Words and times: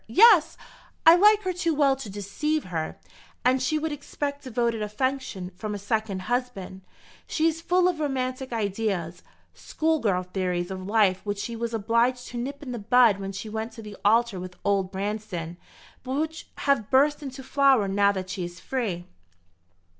Yes, 0.07 0.57
I 1.05 1.15
like 1.15 1.43
her 1.43 1.53
too 1.53 1.75
well 1.75 1.95
to 1.97 2.09
deceive 2.09 2.63
her. 2.63 2.97
And 3.45 3.61
she 3.61 3.77
would 3.77 3.91
expect 3.91 4.43
devoted 4.43 4.81
affection 4.81 5.51
from 5.55 5.75
a 5.75 5.77
second 5.77 6.23
husband. 6.23 6.81
She 7.27 7.45
is 7.45 7.61
full 7.61 7.87
of 7.87 7.99
romantic 7.99 8.51
ideas, 8.51 9.21
school 9.53 9.99
girl 9.99 10.23
theories 10.23 10.71
of 10.71 10.87
life 10.87 11.23
which 11.23 11.37
she 11.37 11.55
was 11.55 11.75
obliged 11.75 12.25
to 12.29 12.39
nip 12.39 12.63
in 12.63 12.71
the 12.71 12.79
bud 12.79 13.19
when 13.19 13.31
she 13.31 13.47
went 13.47 13.73
to 13.73 13.83
the 13.83 13.95
altar 14.03 14.39
with 14.39 14.55
old 14.65 14.91
Branston, 14.91 15.57
but 16.01 16.13
which 16.19 16.47
have 16.65 16.89
burst 16.89 17.21
into 17.21 17.43
flower 17.43 17.87
now 17.87 18.11
that 18.11 18.31
she 18.31 18.43
is 18.43 18.59
free." 18.59 19.05